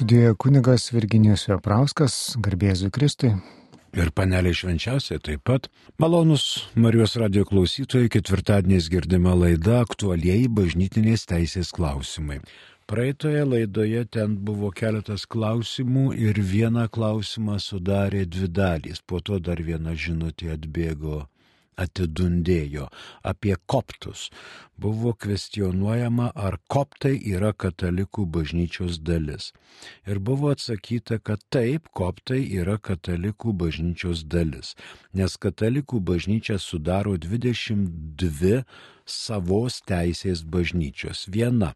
Studijoje 0.00 0.34
kunigas 0.34 0.86
Virginijus 0.94 1.42
Joprauskas, 1.44 2.14
garbėzui 2.40 2.88
Kristui. 2.88 3.34
Ir 3.92 4.08
panelė 4.16 4.54
švenčiausiai 4.56 5.20
taip 5.20 5.42
pat. 5.44 5.66
Malonus 6.00 6.44
Marijos 6.72 7.18
radio 7.20 7.44
klausytojai 7.44 8.08
ketvirtadieniais 8.14 8.88
girdima 8.88 9.34
laida 9.36 9.82
aktualieji 9.84 10.46
bažnytinės 10.56 11.26
teisės 11.28 11.74
klausimai. 11.76 12.38
Praeitoje 12.88 13.42
laidoje 13.44 14.06
ten 14.16 14.38
buvo 14.40 14.70
keletas 14.72 15.26
klausimų 15.28 16.14
ir 16.16 16.40
vieną 16.54 16.86
klausimą 16.88 17.58
sudarė 17.60 18.24
dvi 18.24 18.48
dalys. 18.48 19.04
Po 19.04 19.20
to 19.20 19.36
dar 19.36 19.60
viena 19.60 19.92
žinutė 19.92 20.54
atbėgo 20.56 21.26
atidundėjo 21.80 22.88
apie 23.26 23.54
koptus. 23.70 24.28
Buvo 24.80 25.12
kvestionuojama, 25.12 26.30
ar 26.34 26.56
koptai 26.72 27.16
yra 27.32 27.52
katalikų 27.52 28.24
bažnyčios 28.36 29.00
dalis. 29.04 29.50
Ir 30.08 30.20
buvo 30.24 30.52
atsakyta, 30.54 31.20
kad 31.20 31.42
taip, 31.52 31.90
koptai 31.96 32.40
yra 32.60 32.78
katalikų 32.78 33.52
bažnyčios 33.64 34.24
dalis, 34.24 34.72
nes 35.12 35.36
katalikų 35.36 36.00
bažnyčia 36.00 36.56
sudaro 36.62 37.16
22 37.20 38.64
savos 39.04 39.82
teisės 39.84 40.44
bažnyčios. 40.46 41.26
Viena 41.28 41.74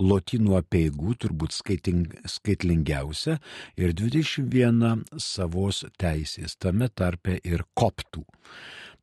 lotynų 0.00 0.56
apieigų, 0.60 1.14
turbūt 1.24 1.54
skaiting, 1.56 2.16
skaitlingiausia, 2.28 3.38
ir 3.80 3.94
21 3.96 5.04
savos 5.20 5.84
teisės, 6.00 6.56
tame 6.60 6.88
tarpe 6.92 7.38
ir 7.44 7.64
koptų 7.76 8.24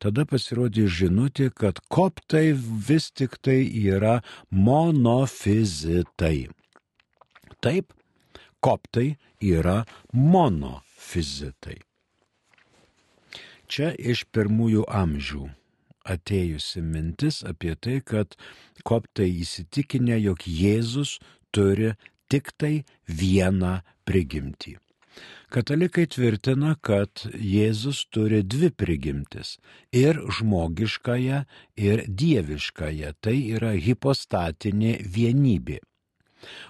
tada 0.01 0.25
pasirodė 0.29 0.85
žinutė, 0.87 1.49
kad 1.53 1.81
koptai 1.93 2.53
vis 2.53 3.09
tik 3.11 3.39
tai 3.41 3.61
yra 3.65 4.21
monofizitai. 4.49 6.49
Taip, 7.63 7.93
koptai 8.63 9.15
yra 9.41 9.83
monofizitai. 10.13 11.81
Čia 13.67 13.93
iš 13.97 14.25
pirmųjų 14.35 14.85
amžių 14.85 15.47
atėjusi 16.03 16.83
mintis 16.83 17.41
apie 17.47 17.73
tai, 17.79 18.01
kad 18.05 18.35
koptai 18.85 19.29
įsitikinę, 19.43 20.19
jog 20.19 20.45
Jėzus 20.45 21.17
turi 21.55 21.93
tik 22.29 22.51
tai 22.59 22.83
vieną 23.07 23.79
prigimtį. 24.07 24.82
Katalikai 25.53 26.07
tvirtina, 26.09 26.73
kad 26.81 27.27
Jėzus 27.37 28.07
turi 28.09 28.41
dvi 28.43 28.71
prigimtis- 28.73 29.57
ir 30.05 30.19
žmogiškąją, 30.37 31.43
ir 31.77 32.05
dieviškąją. 32.07 33.13
Tai 33.21 33.37
yra 33.57 33.73
hipostatinė 33.77 34.93
vienybė. 35.05 35.79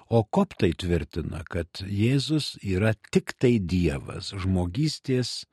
O 0.10 0.24
koptai 0.24 0.74
tvirtina, 0.74 1.44
kad 1.50 1.70
Jėzus 1.88 2.58
yra 2.62 2.94
tik 3.12 3.34
tai 3.40 3.58
Dievas, 3.60 4.34
žmogystės 4.36 5.46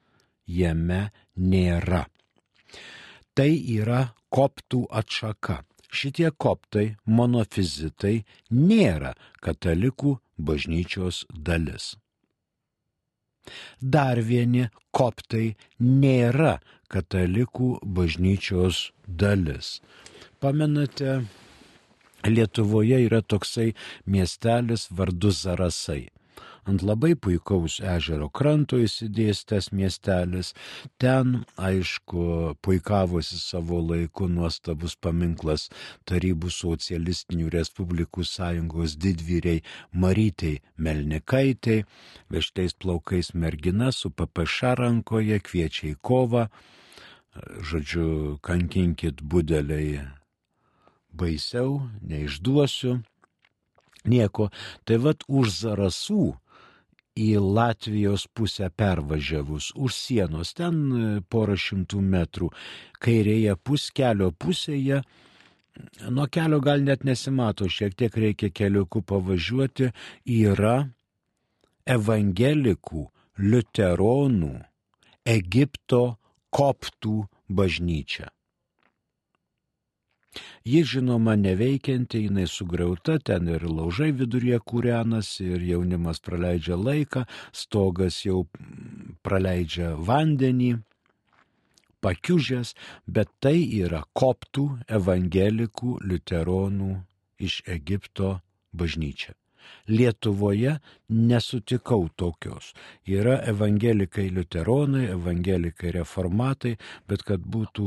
jame 0.46 1.10
nėra. 1.36 2.04
Tai 3.34 3.50
yra 3.78 4.02
koptų 4.34 4.84
atšaka. 4.90 5.62
Šitie 5.90 6.28
koptai, 6.30 6.96
monofizitai, 7.06 8.24
nėra 8.50 9.14
katalikų 9.42 10.18
bažnyčios 10.38 11.24
dalis. 11.30 11.96
Dar 13.80 14.20
vieni 14.30 14.68
koptai 14.92 15.56
nėra 15.80 16.58
katalikų 16.90 17.72
bažnyčios 17.84 18.90
dalis. 19.06 19.78
Pamenate, 20.40 21.20
Lietuvoje 22.26 22.98
yra 23.06 23.22
toksai 23.24 23.70
miestelis 24.04 24.88
vardu 24.92 25.30
Zarasai 25.32 26.10
ant 26.68 26.82
labai 26.84 27.14
puikaus 27.14 27.78
ežero 27.80 28.28
kranto 28.28 28.78
įsidėstęs 28.80 29.70
miestelis. 29.76 30.52
Ten, 31.00 31.44
aišku, 31.56 32.56
puikavosi 32.64 33.38
savo 33.40 33.80
laiku 33.84 34.28
nuostabus 34.28 34.96
paminklas 34.96 35.68
Tarybų 36.08 36.50
socialistinių 36.52 37.50
respublikų 37.54 38.24
sąjungos 38.26 38.96
didvyriai 39.00 39.64
Marytei 39.92 40.60
Melnikaitai, 40.76 41.84
veštais 42.30 42.76
plaukais 42.76 43.34
mergina 43.34 43.92
su 43.92 44.10
papaša 44.10 44.74
rankoje 44.80 45.40
kviečia 45.44 45.92
į 45.94 45.98
kovą. 46.02 46.48
Žodžiu, 47.70 48.40
kankinkit 48.42 49.22
budeliai 49.22 50.00
baisiau, 51.14 51.86
neišduosiu 52.02 53.00
nieko. 54.04 54.50
Tai 54.84 54.96
vad 55.04 55.24
už 55.28 55.52
zarasų 55.62 56.36
į 57.18 57.40
Latvijos 57.42 58.26
pusę 58.34 58.70
pervažiavus 58.70 59.72
už 59.74 59.94
sienos, 59.94 60.54
ten 60.54 60.76
e, 60.92 61.08
porą 61.26 61.56
šimtų 61.58 62.00
metrų, 62.00 62.50
kairėje 63.02 63.56
puskelio 63.56 64.30
pusėje, 64.32 65.02
nuo 66.08 66.26
kelio 66.30 66.60
gal 66.62 66.84
net 66.86 67.04
nesimato, 67.04 67.68
šiek 67.68 67.96
tiek 67.98 68.16
reikia 68.16 68.50
keliuku 68.54 69.02
pavažiuoti, 69.02 69.90
yra 70.24 70.90
evangelikų, 71.86 73.06
liuteronų, 73.40 74.54
Egipto 75.30 76.04
koptų 76.54 77.24
bažnyčia. 77.48 78.30
Ji 80.64 80.82
žinoma 80.84 81.34
neveikianti, 81.36 82.20
jinai 82.26 82.46
sugriauta, 82.46 83.18
ten 83.18 83.48
ir 83.48 83.64
laužai 83.66 84.10
viduryje 84.20 84.60
kūrenas, 84.72 85.30
ir 85.42 85.64
jaunimas 85.70 86.22
praleidžia 86.26 86.78
laiką, 86.78 87.24
stogas 87.62 88.20
jau 88.26 88.44
praleidžia 89.26 89.96
vandenį, 90.10 90.70
pakiužęs, 92.04 92.74
bet 93.06 93.32
tai 93.44 93.58
yra 93.82 94.04
koptų 94.16 94.66
evangelikų 95.00 95.98
liuteronų 96.12 96.94
iš 97.48 97.60
Egipto 97.66 98.38
bažnyčia. 98.72 99.34
Lietuvoje 99.90 100.78
nesutikau 101.08 102.08
tokios. 102.16 102.72
Yra 103.06 103.36
evangelikai 103.52 104.28
liuteronai, 104.34 105.04
evangelikai 105.14 105.92
reformatai, 105.98 106.76
bet 107.08 107.22
kad 107.28 107.44
būtų 107.44 107.86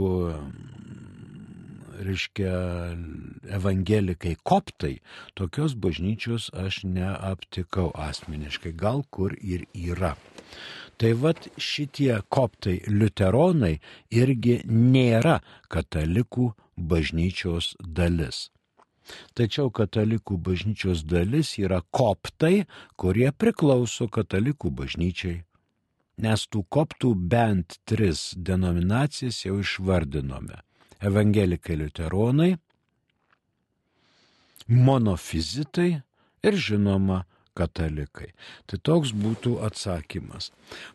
reiškia, 2.00 2.54
evangelikai 3.58 4.36
koptai, 4.44 5.00
tokios 5.34 5.76
bažnyčios 5.76 6.50
aš 6.54 6.84
neaptikau 6.84 7.92
asmeniškai, 7.96 8.74
gal 8.78 9.04
kur 9.10 9.36
ir 9.42 9.66
yra. 9.74 10.16
Tai 10.98 11.14
vad 11.14 11.48
šitie 11.58 12.22
koptai 12.30 12.80
liuteronai 12.88 13.80
irgi 14.14 14.62
nėra 14.70 15.40
katalikų 15.74 16.52
bažnyčios 16.78 17.74
dalis. 17.82 18.50
Tačiau 19.36 19.72
katalikų 19.74 20.38
bažnyčios 20.40 21.04
dalis 21.04 21.58
yra 21.60 21.82
koptai, 21.92 22.66
kurie 22.96 23.32
priklauso 23.32 24.08
katalikų 24.08 24.72
bažnyčiai. 24.72 25.42
Nes 26.24 26.46
tų 26.48 26.62
koptų 26.70 27.16
bent 27.18 27.80
tris 27.90 28.32
denominacijas 28.38 29.42
jau 29.48 29.58
išvardinome 29.64 30.62
evangelikai 31.10 31.80
liuteronai, 31.82 32.52
monofizitai 34.68 35.92
ir 36.48 36.60
žinoma 36.68 37.24
katalikai. 37.58 38.30
Tai 38.68 38.78
toks 38.90 39.14
būtų 39.14 39.52
atsakymas. 39.68 40.52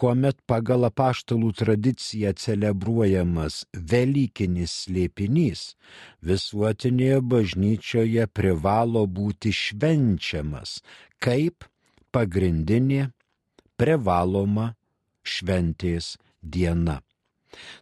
kuomet 0.00 0.38
pagal 0.48 0.86
apaštalų 0.88 1.50
tradiciją 1.60 2.32
celebruojamas 2.38 3.64
Velykinis 3.74 4.74
slėpinys, 4.84 5.64
visuotinėje 6.24 7.20
bažnyčioje 7.32 8.26
privalo 8.32 9.04
būti 9.20 9.52
švenčiamas 9.52 10.78
kaip 11.20 11.66
pagrindinė 12.14 13.10
privaloma 13.80 14.72
šventės 15.26 16.16
diena. 16.40 17.00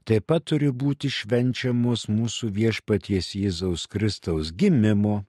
Taip 0.08 0.24
pat 0.30 0.46
turi 0.48 0.70
būti 0.72 1.10
švenčiamos 1.12 2.06
mūsų 2.08 2.48
viešpaties 2.56 3.34
Jėzaus 3.36 3.84
Kristaus 3.90 4.50
gimimo, 4.50 5.22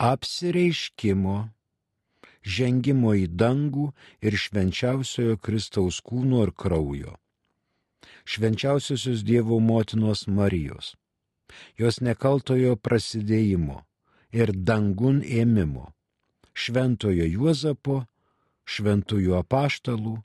apsireiškimo, 0.00 1.36
žengimo 2.40 3.12
į 3.20 3.26
dangų 3.42 3.90
ir 4.24 4.36
švenčiausiojo 4.44 5.36
Kristaus 5.44 6.00
kūno 6.00 6.40
ir 6.46 6.54
kraujo, 6.56 7.12
švenčiausiosios 8.24 9.24
Dievo 9.28 9.60
motinos 9.60 10.24
Marijos, 10.26 10.94
jos 11.76 12.00
nekaltojo 12.00 12.78
prasidėjimo 12.80 13.82
ir 14.32 14.54
dangun 14.54 15.20
ėmimo, 15.20 15.90
šventojo 16.54 17.26
Juozapo, 17.28 18.04
šventųjų 18.64 19.36
apaštalų, 19.42 20.16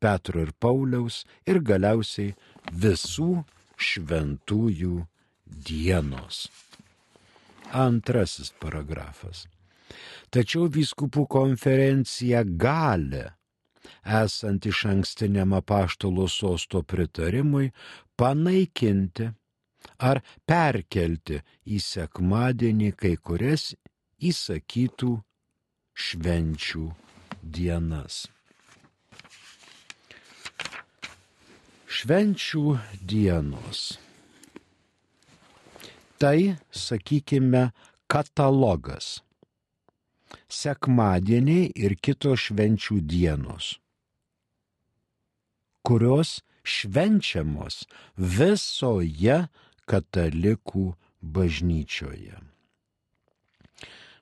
Petro 0.00 0.40
ir 0.40 0.54
Pauliaus 0.56 1.22
ir 1.44 1.60
galiausiai 1.60 2.32
visų 2.72 3.44
šventųjų 3.76 5.04
dienos. 5.68 6.48
Antrasis 7.72 8.52
paragrafas. 8.60 9.46
Tačiau 10.30 10.68
vyskupų 10.70 11.26
konferencija 11.30 12.44
gali, 12.44 13.24
esant 14.22 14.66
iš 14.70 14.84
ankstiniam 14.92 15.54
apaštalo 15.58 16.28
sosto 16.30 16.82
pritarimui, 16.82 17.70
panaikinti 18.18 19.30
ar 20.10 20.20
perkelti 20.46 21.40
į 21.66 21.80
sekmadienį 21.82 22.90
kai 23.00 23.16
kurias 23.16 23.70
įsakytų 24.30 25.14
švenčių 26.06 26.84
dienas. 27.42 28.26
Švenčių 31.90 32.64
dienos. 33.02 33.98
Tai, 36.20 36.56
sakykime, 36.68 37.70
katalogas. 38.04 39.22
Sekmadieniai 40.52 41.70
ir 41.80 41.94
kitos 41.96 42.42
švenčių 42.44 42.98
dienos, 43.08 43.68
kurios 45.80 46.34
švenčiamos 46.60 47.78
visoje 48.36 49.38
katalikų 49.88 50.84
bažnyčioje. 51.38 52.36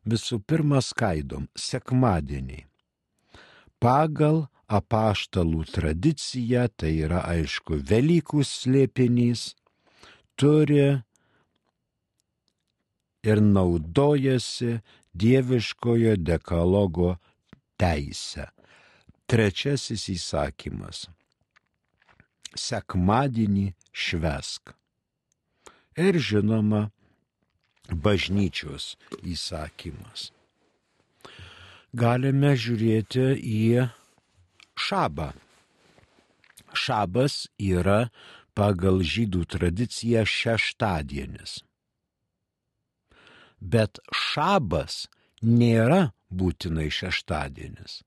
Visų 0.07 0.39
pirma, 0.47 0.79
skaidom 0.79 1.51
sekmadieniai. 1.59 2.63
Pagal 3.83 4.45
apaštalų 4.71 5.67
tradicija, 5.75 6.71
tai 6.71 6.95
yra 7.11 7.27
aišku 7.35 7.83
Velykų 7.91 8.47
slėpinys, 8.47 9.51
turi 10.39 11.03
ir 13.23 13.43
naudojasi 13.43 14.79
dieviškojo 15.15 16.17
dekalogo 16.17 17.17
teisę. 17.79 18.49
Trečiasis 19.29 20.09
įsakymas. 20.09 21.07
Sekmadienį 22.57 23.75
švesk. 23.93 24.73
Ir 25.99 26.17
žinoma, 26.17 26.89
bažnyčios 27.93 28.95
įsakymas. 29.21 30.31
Galime 31.93 32.55
žiūrėti 32.57 33.29
į 33.43 33.89
šabą. 34.79 35.33
Šabas 36.77 37.49
yra 37.59 38.09
pagal 38.57 39.01
žydų 39.03 39.45
tradiciją 39.49 40.25
šeštadienis. 40.29 41.63
Bet 43.61 43.99
šabas 44.15 45.07
nėra 45.43 46.13
būtinai 46.31 46.89
šeštadienis. 46.93 48.03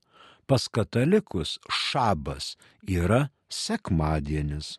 Pas 0.46 0.68
katalikus 0.68 1.58
šabas 1.70 2.56
yra 2.88 3.28
sekmadienis. 3.48 4.78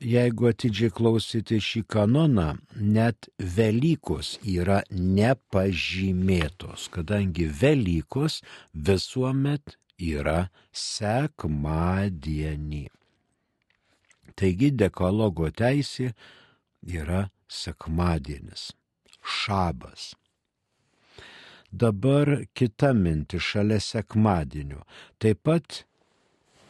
Jeigu 0.00 0.46
atidžiai 0.48 0.92
klausyti 0.96 1.58
šį 1.60 1.82
kanoną, 1.92 2.54
net 2.80 3.28
Velykos 3.36 4.38
yra 4.48 4.78
nepažymėtos, 4.88 6.86
kadangi 6.94 7.50
Velykos 7.60 8.38
visuomet 8.72 9.76
yra 10.00 10.48
sekmadienį. 10.72 12.86
Taigi 14.40 14.70
dekologo 14.72 15.50
teisė 15.52 16.14
yra 16.86 17.26
sekmadienis, 17.50 18.70
šabas. 19.20 20.14
Dabar 21.70 22.44
kita 22.54 22.92
mintis 22.94 23.42
šalia 23.42 23.78
sekmadienio. 23.80 24.82
Taip 25.22 25.42
pat 25.46 25.84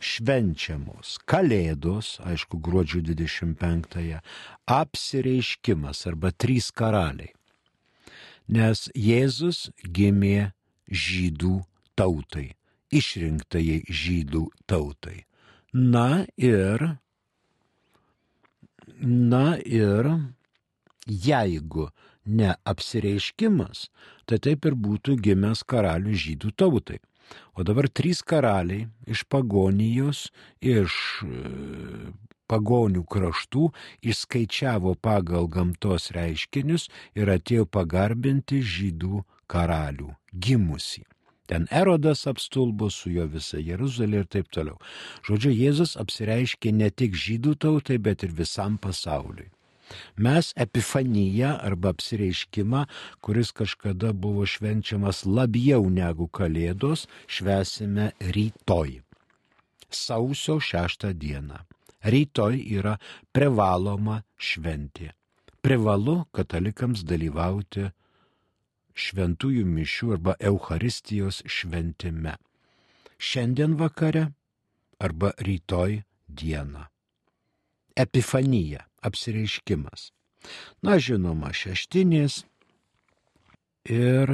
švenčiamos 0.00 1.18
Kalėdos, 1.28 2.18
aišku, 2.24 2.60
gruodžio 2.60 3.00
25-ąją, 3.04 4.20
apsireiškimas 4.68 6.06
arba 6.08 6.32
trys 6.32 6.70
karaliai. 6.72 7.32
Nes 8.50 8.88
Jėzus 8.96 9.68
gimė 9.84 10.50
žydų 10.90 11.60
tautai, 11.96 12.50
išrinktai 12.90 13.84
žydų 13.86 14.48
tautai. 14.66 15.24
Na 15.72 16.26
ir, 16.36 16.82
na 18.98 19.54
ir, 19.62 20.10
jeigu 21.10 21.90
ne 22.26 22.54
apsireiškimas, 22.64 23.88
tai 24.26 24.38
taip 24.38 24.66
ir 24.68 24.76
būtų 24.78 25.18
gimęs 25.24 25.64
karalius 25.66 26.24
žydų 26.26 26.54
tautai. 26.56 27.00
O 27.54 27.62
dabar 27.66 27.88
trys 27.88 28.22
karaliai 28.26 28.88
iš 29.06 29.22
pagonijos, 29.30 30.28
iš 30.58 30.94
e, 31.26 32.10
pagonių 32.50 33.04
kraštų 33.06 33.68
išskaičiavo 34.12 34.96
pagal 35.02 35.46
gamtos 35.46 36.10
reiškinius 36.16 36.88
ir 37.18 37.30
atėjo 37.36 37.68
pagarbinti 37.70 38.60
žydų 38.62 39.22
karalių 39.50 40.10
gimusi. 40.34 41.04
Ten 41.50 41.66
Erodas 41.74 42.28
apstulbo 42.30 42.90
su 42.94 43.10
jo 43.10 43.24
visa 43.30 43.58
Jeruzalė 43.58 44.22
ir 44.22 44.26
taip 44.30 44.50
toliau. 44.54 44.76
Žodžiu, 45.26 45.50
Jėzus 45.50 45.96
apsireiškė 45.98 46.70
ne 46.70 46.90
tik 46.94 47.18
žydų 47.18 47.56
tautai, 47.64 47.98
bet 47.98 48.22
ir 48.22 48.36
visam 48.38 48.76
pasauliui. 48.78 49.50
Mes 50.16 50.52
epifaniją 50.56 51.56
arba 51.58 51.92
apsireiškimą, 51.94 52.84
kuris 53.24 53.52
kažkada 53.52 54.12
buvo 54.12 54.46
švenčiamas 54.46 55.24
labiau 55.26 55.86
negu 55.90 56.28
Kalėdos, 56.28 57.06
švesime 57.26 58.10
rytoj. 58.20 59.00
Sausio 59.90 60.60
šeštą 60.62 61.12
dieną. 61.14 61.64
Rytoj 62.00 62.60
yra 62.78 62.96
privaloma 63.32 64.22
šventė. 64.38 65.10
Privalu 65.60 66.22
katalikams 66.32 67.02
dalyvauti 67.04 67.90
šventųjų 68.96 69.64
mišių 69.68 70.12
arba 70.16 70.36
Eucharistijos 70.40 71.42
šventime. 71.44 72.36
Šiandien 73.20 73.76
vakare 73.76 74.30
arba 75.00 75.34
rytoj 75.44 76.00
dieną. 76.28 76.86
Epifanija 77.96 78.86
apsireiškimas. 79.06 80.10
Na, 80.84 80.96
žinoma, 80.96 81.52
šeštinės 81.52 82.42
ir 83.88 84.32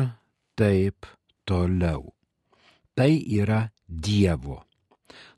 taip 0.59 1.09
toliau. 1.47 2.13
Tai 2.97 3.13
yra 3.13 3.69
Dievo. 3.87 4.63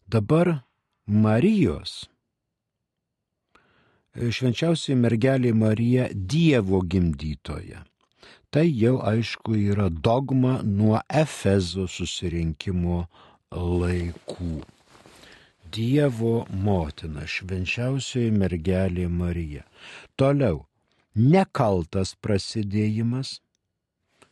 Dabar 0.09 0.63
Marijos. 1.07 2.07
Švenčiausiai 4.19 4.97
mergelė 4.99 5.53
Marija 5.55 6.09
Dievo 6.13 6.81
gimdytoja. 6.83 7.85
Tai 8.51 8.65
jau 8.65 8.97
aišku 9.05 9.59
yra 9.69 9.91
dogma 9.93 10.59
nuo 10.65 11.03
Efezo 11.13 11.85
susirinkimo 11.91 13.03
laikų. 13.53 14.63
Dievo 15.75 16.47
motina, 16.65 17.27
švenčiausioji 17.27 18.31
mergelė 18.33 19.09
Marija. 19.13 19.65
Toliau, 20.17 20.65
nekaltas 21.15 22.15
prasidėjimas, 22.25 23.39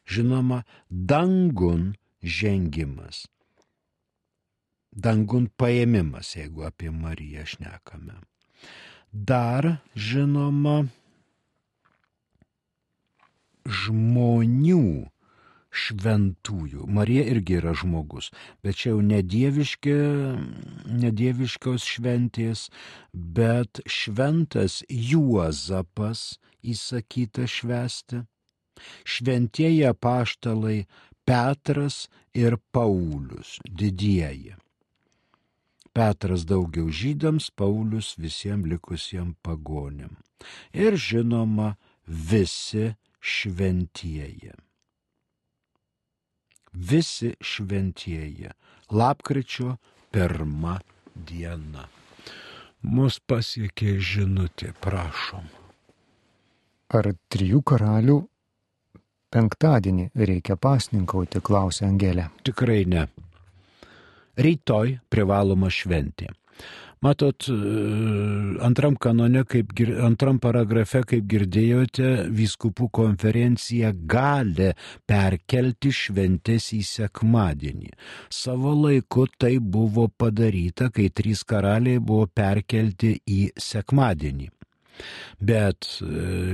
žinoma, 0.06 0.62
dangun 0.90 1.94
žengimas. 2.22 3.26
Dangun 4.96 5.50
paėmimas, 5.60 6.32
jeigu 6.38 6.64
apie 6.68 6.92
Mariją 6.94 7.44
šnekame. 7.44 8.16
Dar, 9.12 9.68
žinoma, 9.92 10.86
žmonių 13.66 14.86
šventųjų. 15.76 16.86
Marija 16.88 17.24
irgi 17.32 17.58
yra 17.60 17.74
žmogus, 17.76 18.30
bet 18.64 18.80
čia 18.80 18.94
jau 18.94 19.02
nedieviški, 19.04 19.96
nedieviškios 21.02 21.86
šventės, 21.96 22.66
bet 23.12 23.82
šventas 23.84 24.82
Juozapas 24.88 26.38
įsakyta 26.66 27.46
švesti, 27.50 28.22
šventieji 29.04 29.84
apaštalai 29.90 30.84
Petras 31.26 32.06
ir 32.34 32.56
Paulius 32.72 33.56
didieji. 33.66 34.54
Petras 35.96 36.44
daugiau 36.44 36.90
žydams, 36.92 37.48
Paulius 37.56 38.14
visiems 38.20 38.68
likusiems 38.68 39.38
pagonim. 39.42 40.18
Ir 40.76 40.98
žinoma, 41.00 41.74
visi 42.06 42.92
šventieji. 43.18 44.52
Visi 46.76 47.32
šventieji. 47.40 48.50
Lapkričio 48.92 49.76
pirmą 50.12 50.76
dieną. 51.16 51.86
Mus 52.86 53.16
pasiekė 53.18 53.96
žinutė, 53.98 54.74
prašom. 54.84 55.46
Ar 56.92 57.08
trijų 57.32 57.62
karalių 57.66 58.18
penktadienį 59.32 60.10
reikia 60.28 60.58
pasninkauti, 60.60 61.40
klausė 61.40 61.88
Angelė. 61.88 62.28
Tikrai 62.44 62.84
ne. 62.84 63.06
Rytoj 64.36 64.98
privaloma 65.08 65.72
šventė. 65.72 66.28
Matot, 67.04 67.48
e, 67.48 67.52
antram 68.64 68.94
kanone, 68.96 69.42
kaip, 69.44 69.74
antram 70.00 70.38
paragrafe, 70.40 71.02
kaip 71.04 71.26
girdėjote, 71.28 72.08
vyskupų 72.32 72.88
konferencija 72.98 73.92
gali 74.08 74.70
perkelti 75.04 75.92
šventės 75.92 76.70
į 76.72 76.80
sekmadienį. 76.88 77.92
Savo 78.32 78.72
laiku 78.72 79.26
tai 79.36 79.58
buvo 79.60 80.08
padaryta, 80.08 80.88
kai 80.88 81.10
trys 81.12 81.44
karaliai 81.44 82.00
buvo 82.00 82.30
perkelti 82.32 83.18
į 83.28 83.42
sekmadienį. 83.60 84.48
Bet 85.36 85.90
e, 86.00 86.06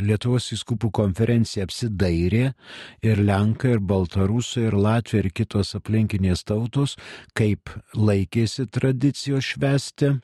Lietuvos 0.03 0.49
įskupų 0.57 0.91
konferencija 0.99 1.69
apsidairė 1.69 2.49
ir 3.07 3.23
Lenkai, 3.23 3.77
ir 3.77 3.85
Baltarusai, 3.87 4.67
ir 4.67 4.75
Latvija, 4.75 5.23
ir 5.23 5.31
kitos 5.31 5.77
aplinkinės 5.79 6.43
tautos, 6.51 6.97
kaip 7.39 7.71
laikėsi 7.95 8.67
tradicijos 8.75 9.55
švesti 9.55 10.17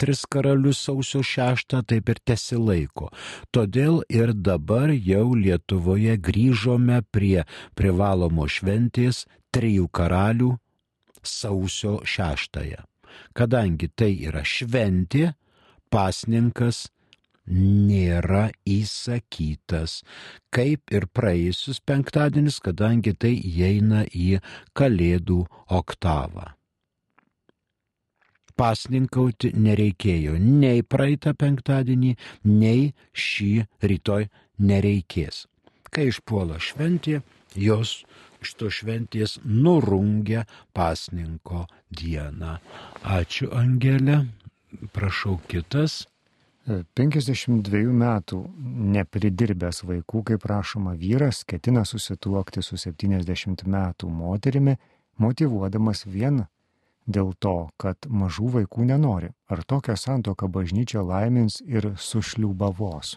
tris 0.00 0.24
karalius 0.26 0.80
sausio 0.86 1.22
šeštą, 1.26 1.82
taip 1.88 2.08
ir 2.12 2.20
tesilaiko. 2.24 3.10
Todėl 3.54 4.02
ir 4.08 4.34
dabar 4.34 4.92
jau 4.92 5.34
Lietuvoje 5.34 6.16
grįžome 6.18 7.02
prie 7.10 7.44
privalomo 7.78 8.48
šventės 8.48 9.26
trijų 9.52 9.88
karalių 9.92 10.54
sausio 11.22 12.00
šeštąją. 12.04 12.82
Kadangi 13.36 13.90
tai 13.94 14.12
yra 14.24 14.42
šventė, 14.44 15.34
pasninkas 15.92 16.86
nėra 17.46 18.50
įsakytas, 18.68 20.00
kaip 20.54 20.94
ir 20.94 21.08
praėjusius 21.12 21.82
penktadienis, 21.84 22.60
kadangi 22.62 23.14
tai 23.18 23.34
įeina 23.34 24.06
į 24.06 24.40
Kalėdų 24.78 25.42
oktavą. 25.68 26.52
Pasninkauti 28.56 29.52
nereikėjo 29.56 30.36
nei 30.40 30.82
praeitą 30.82 31.34
penktadienį, 31.38 32.16
nei 32.48 32.92
šį 33.12 33.52
rytoj 33.92 34.28
nereikės. 34.58 35.46
Kai 35.92 36.08
išpuola 36.08 36.60
šventė, 36.62 37.20
jos 37.56 38.02
iš 38.42 38.54
to 38.58 38.70
šventės 38.72 39.38
nurungia 39.44 40.46
pasninko 40.76 41.66
dieną. 41.92 42.56
Ačiū 43.02 43.52
Angelė 43.56 44.22
prašau 44.92 45.38
kitas. 45.48 46.06
52 46.94 47.80
e, 47.82 47.90
metų 47.90 48.38
nepridirbęs 48.94 49.82
vaikų, 49.88 50.22
kaip 50.30 50.44
prašoma, 50.44 50.94
vyras 50.98 51.42
ketina 51.48 51.82
susituokti 51.88 52.62
su 52.62 52.78
70 52.78 53.64
metų 53.66 54.10
moterimi, 54.10 54.76
motivuodamas 55.18 56.06
vien 56.06 56.44
dėl 57.06 57.32
to, 57.38 57.68
kad 57.80 58.06
mažų 58.08 58.52
vaikų 58.58 58.86
nenori. 58.92 59.32
Ar 59.50 59.64
tokią 59.64 59.96
santoką 59.96 60.48
bažnyčia 60.48 61.02
laimins 61.02 61.60
ir 61.66 61.94
sušliubavos? 61.98 63.16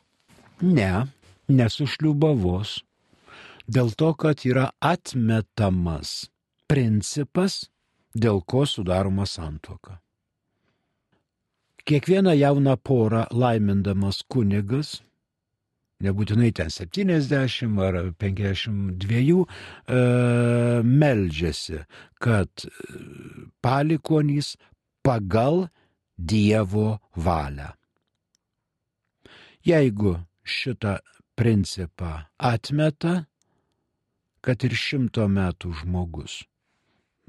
Ne, 0.62 1.08
nesušliubavos. 1.48 2.82
Dėl 3.68 3.92
to, 3.98 4.13
kad 4.13 4.46
yra 4.46 4.70
atmetamas 4.80 6.30
principas, 6.70 7.65
dėl 8.13 8.42
ko 8.42 8.65
sudaroma 8.65 9.25
santoka. 9.25 10.00
Kiekvieną 11.86 12.34
jauną 12.34 12.77
porą 12.82 13.25
laimindamas 13.30 14.24
kunigas, 14.25 15.05
nebūtinai 16.04 16.52
ten 16.56 16.72
70 16.74 17.80
ar 17.84 18.00
52, 18.20 19.46
e, 19.88 20.02
meldžiasi, 20.84 21.82
kad 22.20 22.66
e, 22.68 22.72
palikonys 23.64 24.56
pagal 25.06 25.68
Dievo 26.16 27.02
valią. 27.20 27.74
Jeigu 29.68 30.14
šitą 30.48 30.94
principą 31.36 32.22
atmeta, 32.40 33.25
kad 34.40 34.64
ir 34.64 34.75
šimto 34.80 35.25
metų 35.28 35.74
žmogus, 35.82 36.38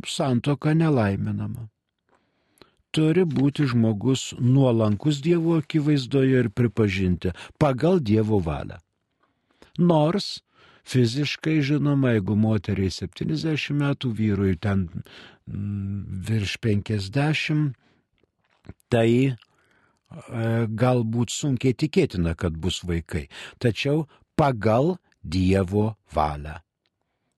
santoka 0.06 0.74
nelaiminama 0.76 1.66
turi 2.96 3.26
būti 3.28 3.68
žmogus 3.68 4.30
nuolankus 4.40 5.20
Dievo 5.24 5.58
akivaizdoje 5.60 6.42
ir 6.44 6.50
pripažinti 6.50 7.34
pagal 7.60 8.00
Dievo 8.00 8.40
valią. 8.40 8.80
Nors 9.78 10.40
fiziškai 10.86 11.60
žinoma, 11.66 12.14
jeigu 12.14 12.36
moteriai 12.38 12.92
70 12.94 13.74
metų, 13.76 14.12
vyrui 14.16 14.54
ten 14.62 14.86
mm, 14.88 16.22
virš 16.28 16.56
50, 16.64 17.74
tai 18.92 19.10
e, 19.26 19.34
galbūt 20.84 21.34
sunkiai 21.34 21.74
tikėtina, 21.74 22.36
kad 22.38 22.56
bus 22.56 22.80
vaikai. 22.86 23.26
Tačiau 23.58 24.06
pagal 24.38 24.96
Dievo 25.20 25.96
valią. 26.14 26.60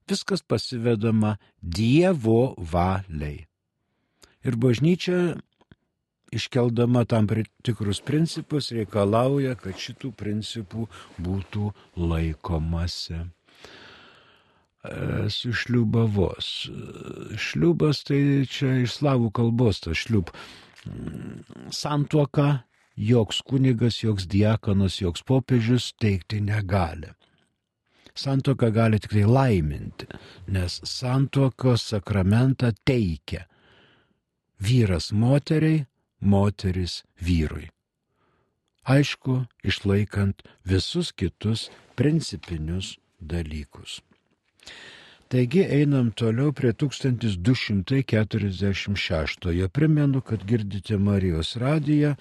Viskas 0.09 0.45
pasivedama 0.45 1.37
Dievo 1.61 2.55
valiai. 2.57 3.47
Ir 4.47 4.57
bažnyčia 4.57 5.37
iškeldama 6.33 7.05
tam 7.09 7.27
tikrus 7.63 8.01
principus, 8.05 8.71
reikalauja, 8.75 9.55
kad 9.61 9.79
šitų 9.81 10.13
principų 10.19 10.87
būtų 11.25 11.73
laikomasi. 11.97 13.25
E, 14.85 15.31
su 15.31 15.53
šliubavos. 15.53 16.71
Šliubas 17.37 18.05
tai 18.07 18.21
čia 18.47 18.77
iš 18.85 19.01
slavų 19.01 19.33
kalbos 19.35 19.83
tas 19.85 20.05
šliub. 20.05 20.31
Santuoka 21.75 22.63
joks 22.95 23.43
kunigas, 23.43 24.03
joks 24.03 24.29
diakonas, 24.31 25.01
joks 25.03 25.25
popiežius 25.27 25.93
teikti 25.99 26.41
negali. 26.41 27.11
Santuoka 28.19 28.71
gali 28.75 28.99
tik 28.99 29.13
tai 29.15 29.27
laiminti, 29.27 30.09
nes 30.51 30.81
santuokos 30.91 31.85
sakramentą 31.93 32.73
teikia 32.87 33.45
vyras 34.59 35.13
moteriai, 35.13 35.85
moteris 36.21 37.05
vyrui. 37.21 37.69
Aišku, 38.89 39.45
išlaikant 39.63 40.43
visus 40.65 41.13
kitus 41.13 41.71
principinius 41.97 42.99
dalykus. 43.21 44.01
Taigi 45.29 45.61
einam 45.61 46.09
toliau 46.17 46.53
prie 46.57 46.73
1246. 46.73 49.69
Primenu, 49.69 50.21
kad 50.21 50.45
girdite 50.45 50.97
Marijos 50.97 51.57
radiją. 51.57 52.15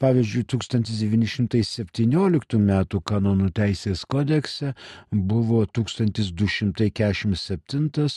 Pavyzdžiui, 0.00 0.48
1917 0.48 2.56
m. 2.56 2.72
kanonų 3.10 3.50
teisės 3.52 4.08
kodekse 4.08 4.72
buvo 5.12 5.68
1247 5.68 8.08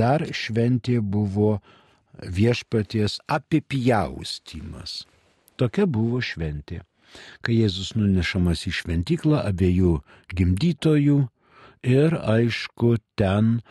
dar 0.00 0.24
šventė 0.34 0.98
buvo 0.98 1.62
viešpaties 2.18 3.22
apipjaustimas. 3.30 5.06
Tokia 5.58 5.86
buvo 5.86 6.20
šventė. 6.22 6.82
Kai 7.42 7.54
Jėzus 7.60 7.94
nunešamas 7.94 8.66
į 8.66 8.70
šventyklą 8.80 9.38
abiejų 9.46 10.02
gimdytojų 10.34 11.28
ir 11.86 12.14
aišku, 12.18 12.96
ten 13.14 13.62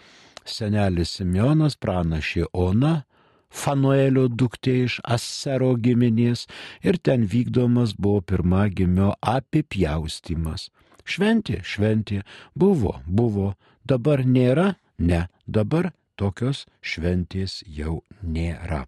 senelis 0.51 1.17
Simjonas 1.17 1.77
pranašė 1.79 2.47
Ona 2.53 3.01
Fanuelio 3.49 4.27
duktė 4.27 4.73
iš 4.85 4.97
Asero 5.03 5.73
giminės 5.79 6.45
ir 6.83 6.99
ten 6.99 7.25
vykdomas 7.31 7.95
buvo 7.95 8.21
pirmagimio 8.21 9.13
apipjaustimas. 9.21 10.69
Šventė, 11.07 11.61
šventė, 11.63 12.21
buvo, 12.55 12.97
buvo, 13.05 13.53
dabar 13.87 14.25
nėra, 14.25 14.73
ne, 14.99 15.27
dabar 15.47 15.93
tokios 16.19 16.65
šventės 16.81 17.61
jau 17.63 18.01
nėra. 18.21 18.83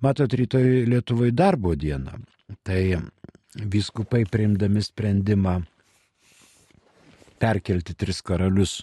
Matot, 0.00 0.32
rytoj 0.32 0.86
Lietuvoje 0.88 1.34
darbo 1.34 1.74
diena, 1.74 2.16
tai 2.62 2.96
viskupai 3.54 4.22
priimdami 4.30 4.80
sprendimą 4.82 5.58
perkelti 7.42 7.94
tris 7.98 8.22
karalius 8.22 8.80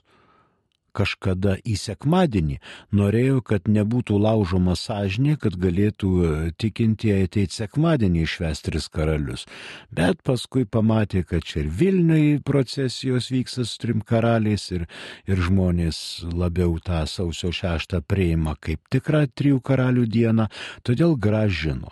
kažkada 0.96 1.58
į 1.66 1.76
sekmadienį, 1.80 2.58
norėjau, 2.96 3.42
kad 3.52 3.68
nebūtų 3.72 4.18
laužoma 4.22 4.76
sąžinė, 4.80 5.36
kad 5.42 5.58
galėtų 5.60 6.10
e, 6.16 6.52
tikintieji 6.62 7.28
ateiti 7.28 7.60
sekmadienį 7.60 8.24
išvesti 8.26 8.72
tris 8.72 8.88
karalius. 8.94 9.46
Bet 9.94 10.24
paskui 10.26 10.66
pamatė, 10.66 11.24
kad 11.28 11.42
čia 11.46 11.60
ir 11.66 11.70
Vilniui 11.80 12.42
procesijos 12.46 13.32
vyksta 13.34 13.66
su 13.68 13.76
trim 13.84 14.00
karaliais 14.02 14.64
ir, 14.76 14.84
ir 15.30 15.38
žmonės 15.50 15.98
labiau 16.32 16.80
tą 16.84 17.06
sausio 17.10 17.52
šeštą 17.56 18.02
priima 18.08 18.56
kaip 18.60 18.80
tikrą 18.94 19.26
trijų 19.36 19.60
karalių 19.66 20.06
dieną, 20.10 20.46
todėl 20.86 21.16
gražino. 21.20 21.92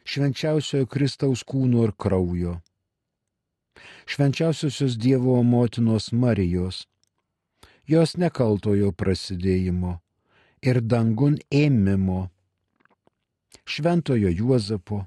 švenčiausiojo 0.08 0.88
Kristaus 0.88 1.44
kūno 1.44 1.84
ir 1.88 1.92
kraujo, 1.92 2.58
švenčiausiosios 4.06 4.96
Dievo 4.98 5.42
motinos 5.42 6.12
Marijos, 6.12 6.86
jos 7.88 8.16
nekaltojo 8.16 8.92
prasidėjimo 8.92 9.98
ir 10.62 10.80
dangun 10.82 11.38
ėmimo, 11.54 12.28
šventojo 13.68 14.32
Juozapo, 14.32 15.04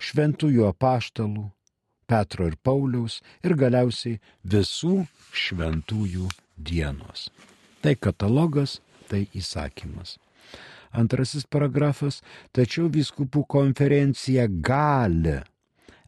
šventųjų 0.00 0.68
apaštalų, 0.70 1.48
Petro 2.10 2.48
ir 2.50 2.56
Pauliaus 2.66 3.20
ir 3.46 3.54
galiausiai 3.54 4.18
visų 4.42 5.04
šventųjų 5.30 6.26
dienos. 6.58 7.28
Tai 7.80 7.94
katalogas, 7.94 8.80
tai 9.08 9.28
įsakymas. 9.36 10.18
Antrasis 10.90 11.46
paragrafas, 11.46 12.18
tačiau 12.50 12.88
viskupų 12.90 13.44
konferencija 13.46 14.48
gali 14.50 15.38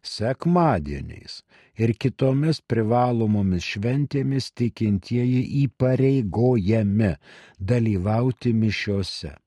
Sekmadieniais 0.00 1.42
ir 1.76 1.92
kitomis 2.00 2.60
privalomomis 2.70 3.64
šventėmis 3.74 4.52
tikintieji 4.56 5.42
įpareigojami 5.64 7.12
dalyvauti 7.58 8.52
mišiose 8.54 9.43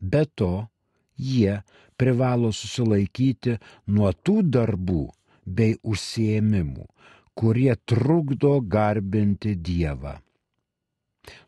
Be 0.00 0.24
to, 0.34 0.68
jie 1.16 1.62
privalo 1.96 2.52
susilaikyti 2.52 3.56
nuo 3.96 4.12
tų 4.12 4.42
darbų 4.56 5.02
bei 5.46 5.76
užsiemimų, 5.82 6.86
kurie 7.34 7.74
trukdo 7.88 8.60
garbinti 8.60 9.54
Dievą. 9.56 10.16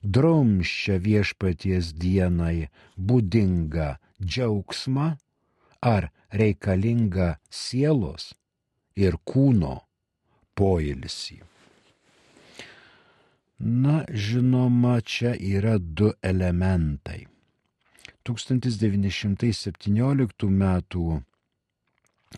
Drumščia 0.02 0.98
viešpaties 0.98 1.92
dienai 1.94 2.68
būdinga 2.96 3.90
džiaugsmą 4.18 5.12
ar 5.92 6.08
reikalinga 6.34 7.36
sielos 7.50 8.32
ir 8.96 9.20
kūno 9.22 9.76
poilsį. 10.58 11.38
Na, 13.58 14.04
žinoma, 14.10 14.98
čia 15.02 15.34
yra 15.34 15.78
du 15.78 16.12
elementai 16.22 17.26
1917 18.28 20.48
m. 20.48 20.64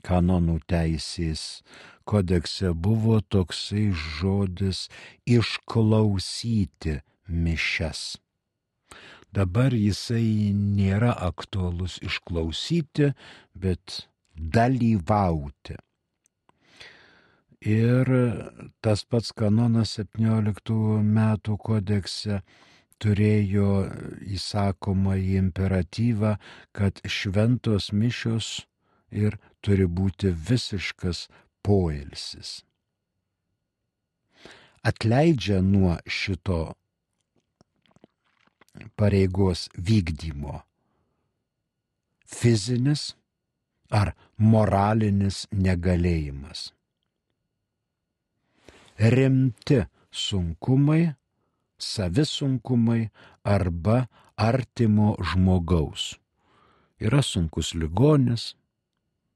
kanonų 0.07 0.57
teisės 0.70 1.42
kodekse 2.11 2.68
buvo 2.87 3.16
toksai 3.35 3.87
žodis 3.94 4.87
išklausyti 5.26 7.00
mišes. 7.26 8.18
Dabar 9.31 9.74
jisai 9.74 10.50
nėra 10.55 11.12
aktualus 11.26 12.00
išklausyti, 12.03 13.12
bet 13.55 14.07
dalyvauti. 14.35 15.79
Ir 17.61 18.09
tas 18.81 19.05
pats 19.05 19.35
kanonas 19.37 19.98
17 20.00 21.05
metų 21.05 21.57
kodekse 21.61 22.40
turėjo 23.00 23.70
įsakomą 24.36 25.16
į 25.20 25.36
imperatyvą, 25.40 26.34
kad 26.76 27.00
šventos 27.04 27.90
mišios 27.92 28.50
ir 29.10 29.38
turi 29.64 29.86
būti 29.88 30.32
visiškas 30.50 31.26
poilsis. 31.66 32.60
Atleidžia 34.86 35.60
nuo 35.64 35.98
šito 36.08 36.62
pareigos 38.96 39.68
vykdymo 39.76 40.60
fizinis 42.30 43.14
ar 43.90 44.12
moralinis 44.38 45.44
negalėjimas. 45.52 46.70
Rimti 49.00 49.80
sunkumai 50.12 51.02
savisunkumai 51.82 53.10
arba 53.44 54.08
artimo 54.36 55.16
žmogaus. 55.20 56.18
Yra 57.00 57.22
sunkus 57.22 57.74
ligonis, 57.74 58.54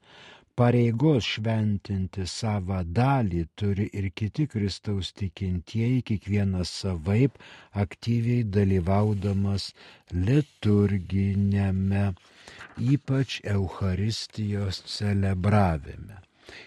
Pareigos 0.60 1.26
šventinti 1.36 2.28
savo 2.30 2.82
dalį 2.98 3.46
turi 3.62 3.88
ir 4.02 4.10
kiti 4.22 4.46
Kristaus 4.52 5.14
tikintieji, 5.22 6.04
kiekvienas 6.10 6.74
savaip 6.84 7.40
aktyviai 7.86 8.44
dalyvaudamas 8.58 9.72
liturginėme, 10.28 12.04
ypač 12.78 13.42
Euharistijos 13.56 14.84
celebravime. 14.98 16.18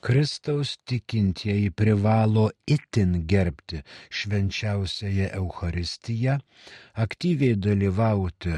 Kristaus 0.00 0.76
tikintieji 0.86 1.70
privalo 1.70 2.50
itin 2.66 3.26
gerbti 3.26 3.82
švenčiausiąją 4.10 5.26
Euharistiją, 5.40 6.38
aktyviai 7.04 7.56
dalyvauti 7.56 8.54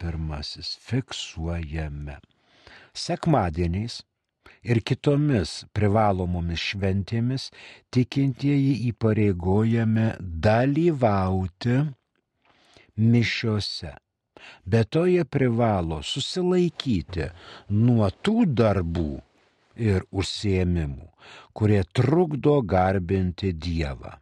Fiksuojame. 0.89 2.15
Sekmadieniais 2.97 4.01
ir 4.65 4.81
kitomis 4.89 5.69
privalomomis 5.77 6.65
šventėmis 6.71 7.53
tikintieji 7.93 8.89
įpareigojame 8.89 10.07
dalyvauti 10.49 11.77
mišiose. 12.97 13.93
Be 14.65 14.89
to 14.89 15.05
jie 15.13 15.29
privalo 15.29 16.01
susilaikyti 16.15 17.29
nuo 17.85 18.09
tų 18.25 18.49
darbų 18.63 19.21
ir 19.77 20.09
užsiemimų, 20.09 21.13
kurie 21.53 21.85
trukdo 21.93 22.65
garbinti 22.65 23.53
Dievą 23.53 24.22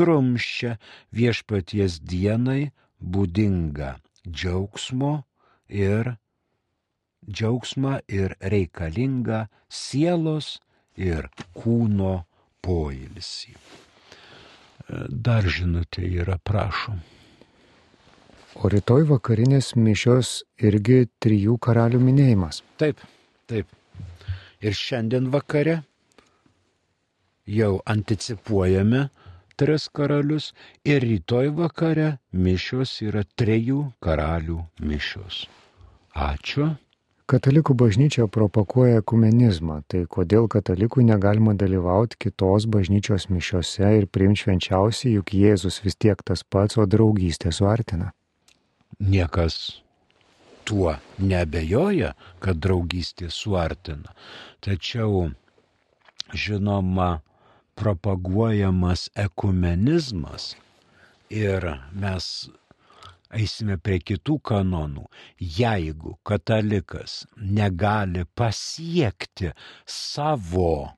drumščia 0.00 0.76
viešpaties 1.20 2.00
dienai 2.12 2.72
būdinga 3.00 3.94
džiaugsmo 4.26 5.14
ir 5.68 6.14
džiaugsmą 7.28 7.98
ir 8.08 8.36
reikalingą 8.54 9.46
sielos 9.68 10.58
ir 10.96 11.28
kūno 11.56 12.24
poilsį. 12.64 13.56
Dar 15.08 15.48
žinutė 15.48 16.04
yra, 16.20 16.36
prašom. 16.44 17.00
O 18.54 18.68
rytoj 18.70 19.06
vakarinės 19.08 19.72
mišios 19.74 20.44
irgi 20.62 21.08
trijų 21.24 21.56
karalių 21.58 21.98
minėjimas. 22.04 22.60
Taip, 22.78 23.00
taip. 23.50 23.66
Ir 24.62 24.76
šiandien 24.78 25.26
vakare 25.32 25.80
jau 27.50 27.80
anticipuojame 27.90 29.08
tris 29.56 29.88
karalius 29.88 30.52
ir 30.84 31.04
rytoj 31.04 31.50
vakare 31.58 32.08
mišios 32.32 32.96
yra 33.06 33.24
trejų 33.38 33.82
karalių 34.04 34.62
mišios. 34.80 35.44
Ačiū. 36.14 36.74
Katalikų 37.24 37.72
bažnyčia 37.80 38.26
propaguoja 38.28 38.98
ekumenizmą, 39.00 39.78
tai 39.88 40.02
kodėl 40.04 40.44
katalikų 40.52 41.06
negalima 41.08 41.54
dalyvauti 41.56 42.18
kitos 42.26 42.66
bažnyčios 42.68 43.30
mišiose 43.32 43.94
ir 44.00 44.04
priimti 44.12 44.42
švenčiausiai, 44.42 45.14
juk 45.14 45.32
Jėzus 45.32 45.80
vis 45.86 45.96
tiek 45.96 46.20
tas 46.20 46.44
pats, 46.44 46.76
o 46.76 46.84
draugystė 46.84 47.48
suartina. 47.48 48.10
Niekas 49.00 49.56
tuo 50.68 50.98
nebejoja, 51.16 52.12
kad 52.44 52.60
draugystė 52.60 53.30
suartina. 53.32 54.12
Tačiau, 54.60 55.30
žinoma, 56.32 57.22
propaguojamas 57.78 59.08
ekumenizmas 59.26 60.54
ir 61.30 61.66
mes 61.92 62.26
eisime 63.34 63.76
prie 63.82 63.98
kitų 63.98 64.38
kanonų, 64.50 65.06
jeigu 65.58 66.14
katalikas 66.28 67.24
negali 67.36 68.24
pasiekti 68.38 69.50
savo 69.86 70.92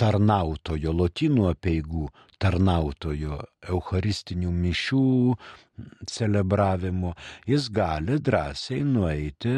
tarnautojo, 0.00 0.92
lotynų 0.92 1.50
apieigų 1.52 2.06
tarnautojo, 2.42 3.40
eucharistinių 3.72 4.52
mišių 4.52 5.04
celebravimo, 6.12 7.14
jis 7.48 7.68
gali 7.72 8.18
drąsiai 8.20 8.82
nueiti 8.84 9.56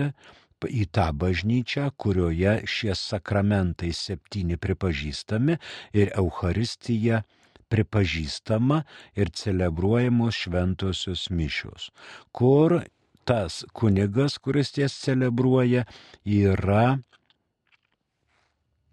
į 0.67 0.89
tą 0.91 1.13
bažnyčią, 1.15 1.91
kurioje 1.97 2.59
šie 2.67 2.95
sakramentai 2.99 3.93
septyni 3.95 4.59
pripažįstami 4.59 5.59
ir 5.95 6.11
Euharistija 6.19 7.23
pripažįstama 7.69 8.83
ir 9.15 9.31
celebruojamos 9.31 10.35
šventosios 10.35 11.29
mišios, 11.31 11.91
kur 12.33 12.81
tas 13.29 13.61
kunigas, 13.77 14.39
kuris 14.41 14.73
ties 14.73 14.97
celebruoja, 15.05 15.85
yra 16.25 16.99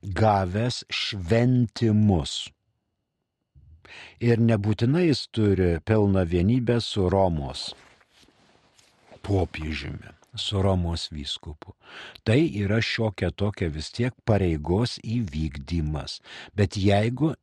gavęs 0.04 0.84
šventimus. 0.92 2.36
Ir 4.20 4.42
nebūtinai 4.44 5.08
jis 5.08 5.24
turi 5.32 5.72
pilną 5.88 6.26
vienybę 6.28 6.82
su 6.84 7.08
Romos 7.10 7.70
popiežiumi 9.26 10.15
su 10.36 10.62
Romos 10.62 11.10
vyskupu. 11.12 11.74
Tai 12.24 12.40
yra 12.64 12.82
šiokia 12.82 13.32
tokia 13.32 13.70
vis 13.70 13.92
tiek 13.96 14.14
pareigos 14.26 14.98
įvykdymas. 15.04 16.20
Bet 16.56 16.78
jeigu 16.78 17.34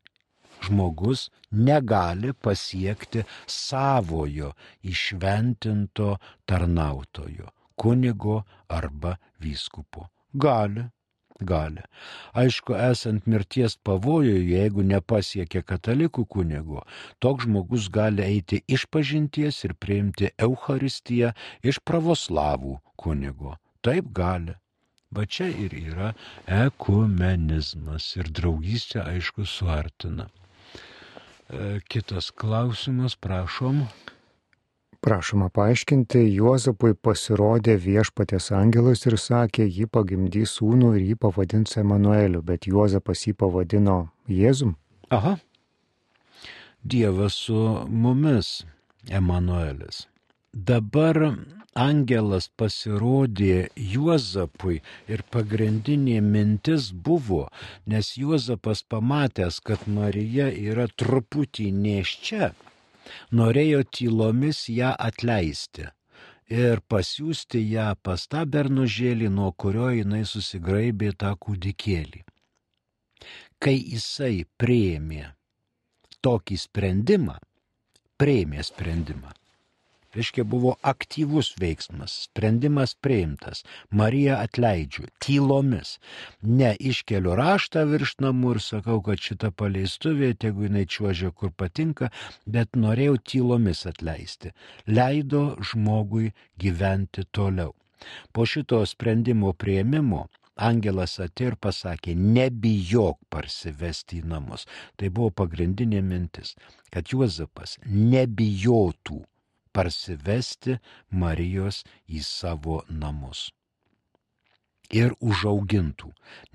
žmogus 0.62 1.30
negali 1.50 2.32
pasiekti 2.32 3.24
savojo 3.46 4.52
išventinto 4.82 6.16
tarnautojo, 6.46 7.48
kunigo 7.76 8.42
arba 8.68 9.16
vyskupo. 9.40 10.08
Gali, 10.32 10.84
gali. 11.40 11.82
Aišku, 12.38 12.74
esant 12.76 13.26
mirties 13.26 13.76
pavojui, 13.86 14.40
jeigu 14.52 14.84
nepasiekia 14.86 15.62
katalikų 15.66 16.26
kunigo, 16.36 16.82
toks 17.18 17.46
žmogus 17.48 17.88
gali 17.92 18.24
eiti 18.24 18.62
iš 18.68 18.86
pažinties 18.92 19.62
ir 19.64 19.74
priimti 19.74 20.32
Euharistiją 20.38 21.32
iš 21.62 21.80
pravoslavų 21.84 22.78
kunigo. 22.96 23.56
Taip 23.82 24.12
gali. 24.14 24.54
Va 25.12 25.26
čia 25.28 25.50
ir 25.50 25.74
yra 25.76 26.12
ekumenizmas 26.48 28.06
ir 28.16 28.30
draugystė, 28.32 29.02
aišku, 29.04 29.44
suartina. 29.44 30.30
E, 31.52 31.80
kitas 31.92 32.30
klausimas, 32.32 33.18
prašom. 33.20 33.82
Prašoma 35.02 35.48
paaiškinti, 35.50 36.20
Juozapui 36.38 36.92
pasirodė 36.94 37.74
viešpatės 37.82 38.52
angelas 38.54 39.00
ir 39.10 39.16
sakė, 39.18 39.66
jį 39.66 39.88
pagimdys 39.90 40.52
sūnų 40.60 40.92
ir 40.98 41.08
jį 41.08 41.16
pavadins 41.24 41.74
Emanueliu, 41.82 42.42
bet 42.50 42.68
Juozapas 42.70 43.24
jį 43.26 43.34
pavadino 43.40 43.96
Jėzum. 44.30 44.76
Aha. 45.10 45.34
Dievas 46.86 47.40
su 47.48 47.58
mumis, 48.04 48.54
Emanuelis. 49.10 50.06
Dabar 50.54 51.18
angelas 51.74 52.46
pasirodė 52.54 53.72
Juozapui 53.74 54.84
ir 55.10 55.26
pagrindinė 55.34 56.20
mintis 56.22 56.92
buvo, 56.94 57.48
nes 57.90 58.14
Juozapas 58.22 58.86
pamatęs, 58.86 59.58
kad 59.66 59.88
Marija 59.90 60.52
yra 60.70 60.86
truputį 60.86 61.72
neščia, 61.74 62.54
norėjo 63.32 63.82
tylomis 63.96 64.66
ją 64.72 64.92
atleisti 65.08 65.88
ir 66.52 66.82
pasiūsti 66.92 67.62
ją 67.72 67.92
pas 68.02 68.26
tą 68.28 68.44
bernužėlį, 68.54 69.30
nuo 69.32 69.52
kurio 69.52 69.90
jinai 69.96 70.24
susigraibė 70.28 71.12
tą 71.18 71.32
kūdikėlį. 71.44 72.24
Kai 73.62 73.76
jisai 73.78 74.44
prieimė 74.58 75.30
tokį 76.22 76.58
sprendimą, 76.58 77.38
prieimė 78.18 78.64
sprendimą, 78.66 79.32
reiškia 80.16 80.44
buvo 80.44 80.74
aktyvus 80.82 81.52
veiksmas, 81.60 82.14
sprendimas 82.26 82.94
priimtas, 82.94 83.64
Marija 83.90 84.38
atleidžiu, 84.44 85.06
tylomis, 85.22 85.96
ne 86.42 86.74
iškeliu 86.78 87.36
raštą 87.38 87.84
virš 87.92 88.16
namų 88.24 88.56
ir 88.56 88.62
sakau, 88.64 88.98
kad 89.06 89.22
šita 89.22 89.52
paleistuvė, 89.56 90.32
tegu 90.44 90.68
jinai 90.68 90.84
čiuožia 90.86 91.32
kur 91.32 91.54
patinka, 91.56 92.10
bet 92.46 92.76
norėjau 92.76 93.18
tylomis 93.32 93.86
atleisti, 93.88 94.52
leido 94.86 95.44
žmogui 95.72 96.32
gyventi 96.60 97.26
toliau. 97.30 97.74
Po 98.32 98.46
šito 98.48 98.80
sprendimo 98.86 99.52
prieimimo 99.54 100.26
angelas 100.56 101.18
atėjo 101.22 101.52
ir 101.52 101.58
pasakė, 101.66 102.14
nebijok 102.14 103.20
parsivesti 103.32 104.20
į 104.20 104.28
namus. 104.34 104.66
Tai 104.96 105.10
buvo 105.14 105.30
pagrindinė 105.42 106.02
mintis, 106.04 106.54
kad 106.92 107.08
Juozapas 107.12 107.78
nebijotų 107.86 109.22
parsivesti 109.72 110.78
Marijos 111.10 111.82
į 112.08 112.22
savo 112.24 112.82
namus. 112.88 113.50
Ir 114.92 115.14
užaugintų, 115.24 116.10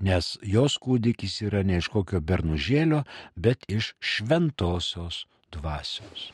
nes 0.06 0.36
jos 0.46 0.76
kūdikis 0.78 1.40
yra 1.42 1.64
ne 1.66 1.80
iš 1.82 1.88
kokio 1.90 2.20
bernužėlio, 2.22 3.02
bet 3.34 3.64
iš 3.66 3.94
šventosios 3.98 5.24
dvasios. 5.50 6.28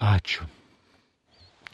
Ačiū. 0.00 0.46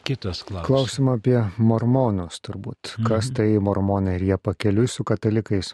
Kitas 0.03 0.43
klausimas. 0.43 0.67
Klausimą 0.67 1.15
apie 1.19 1.37
mormonus 1.57 2.39
turbūt. 2.43 2.95
Kas 3.07 3.27
Mhm. 3.29 3.33
tai 3.35 3.47
mormonai 3.59 4.15
ir 4.15 4.21
jie 4.23 4.37
pakeliui 4.37 4.87
su 4.87 5.03
katalikais? 5.03 5.73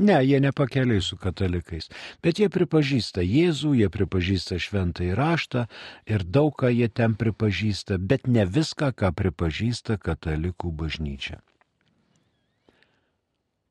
Ne, 0.00 0.16
jie 0.24 0.40
nepakeliai 0.40 1.02
su 1.04 1.18
katalikais, 1.20 1.90
bet 2.24 2.38
jie 2.40 2.48
pripažįsta 2.48 3.20
Jėzų, 3.20 3.74
jie 3.82 3.88
pripažįsta 3.92 4.56
šventąjį 4.56 5.12
raštą 5.18 5.66
ir 6.08 6.24
daug 6.24 6.54
ką 6.56 6.70
jie 6.72 6.88
ten 6.88 7.18
pripažįsta, 7.20 7.98
bet 8.00 8.24
ne 8.26 8.46
viską, 8.48 8.94
ką 8.96 9.12
pripažįsta 9.20 9.98
katalikų 10.00 10.72
bažnyčia. 10.80 11.42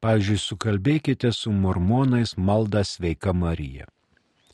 Pavyzdžiui, 0.06 0.40
sukalbėkite 0.46 1.34
su 1.34 1.52
mormonais 1.52 2.38
maldą 2.38 2.86
Sveika 2.86 3.34
Marija. 3.34 3.90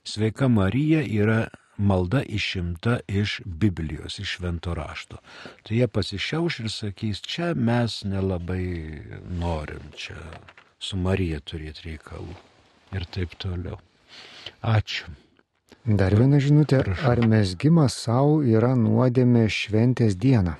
Sveika 0.07 0.47
Marija 0.47 1.03
yra 1.03 1.43
malda 1.77 2.23
išimta 2.23 3.01
iš 3.07 3.41
Biblijos, 3.45 4.19
iš 4.19 4.37
švento 4.37 4.73
rašto. 4.73 5.19
Tai 5.67 5.77
jie 5.77 5.87
pasišiauš 5.87 6.59
ir 6.63 6.71
sakys, 6.71 7.21
čia 7.21 7.51
mes 7.53 8.03
nelabai 8.07 9.01
norim, 9.43 9.91
čia 9.97 10.15
su 10.79 10.97
Marija 10.97 11.41
turėti 11.41 11.89
reikalų. 11.89 12.35
Ir 12.95 13.05
taip 13.11 13.35
toliau. 13.41 13.79
Ačiū. 14.61 15.09
Dar 15.85 16.15
viena 16.17 16.39
žinutė. 16.41 16.81
Prašau. 16.85 17.11
Ar 17.11 17.21
mesgimas 17.29 17.97
savo 18.05 18.39
yra 18.41 18.73
nuodėmė 18.79 19.45
šventės 19.53 20.15
dieną? 20.17 20.55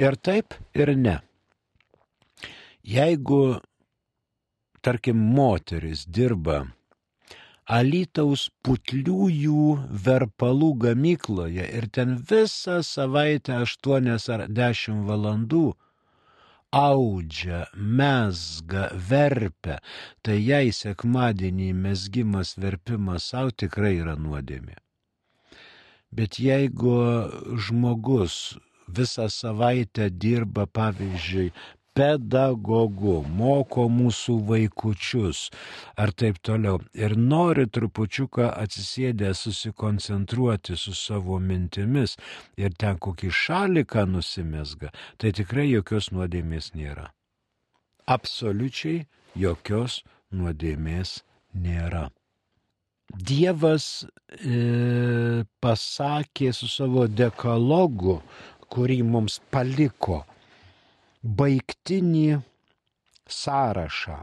Ir 0.00 0.16
taip, 0.16 0.54
ir 0.72 0.94
ne. 0.96 1.18
Jeigu, 2.88 3.60
tarkim, 4.80 5.18
moteris 5.36 6.06
dirba 6.08 6.62
Alytaus 7.70 8.48
putliųjų 8.66 9.66
verpalų 10.06 10.70
gamykloje 10.84 11.68
ir 11.78 11.84
ten 11.94 12.16
visą 12.30 12.80
savaitę 12.82 13.60
8 13.62 14.08
ar 14.36 14.46
10 14.48 15.04
valandų 15.10 15.66
audžia, 16.72 17.66
mesga, 17.74 18.88
verpia, 18.94 19.80
tai 20.22 20.38
jai 20.42 20.70
sekmadienį 20.74 21.72
mesgimas, 21.74 22.54
verpimas 22.58 23.30
savo 23.32 23.50
tikrai 23.50 23.96
yra 23.98 24.16
nuodėmė. 24.16 24.76
Bet 26.10 26.38
jeigu 26.42 26.96
žmogus 27.66 28.58
visą 28.90 29.28
savaitę 29.30 30.10
dirba, 30.10 30.66
pavyzdžiui, 30.66 31.52
pedagogu, 31.96 33.20
moko 33.26 33.86
mūsų 33.90 34.36
vaikučius 34.48 35.48
ar 36.00 36.12
taip 36.12 36.38
toliau 36.46 36.78
ir 36.94 37.16
nori 37.18 37.66
trupučiuką 37.66 38.50
atsisėdę 38.62 39.32
susikoncentruoti 39.34 40.78
su 40.78 40.94
savo 40.94 41.38
mintimis 41.42 42.16
ir 42.60 42.76
ten 42.78 42.98
kokį 42.98 43.32
šaliką 43.42 44.06
nusimesga, 44.12 44.92
tai 45.18 45.34
tikrai 45.36 45.68
jokios 45.70 46.10
nuodėmės 46.14 46.72
nėra. 46.78 47.10
Absoliučiai 48.06 49.04
jokios 49.38 50.00
nuodėmės 50.34 51.20
nėra. 51.54 52.08
Dievas 53.10 54.06
e, 54.38 55.42
pasakė 55.62 56.52
su 56.54 56.68
savo 56.70 57.08
dekalogu, 57.10 58.20
kurį 58.70 59.00
mums 59.02 59.40
paliko, 59.50 60.20
baigtinį 61.22 62.40
sąrašą, 63.28 64.20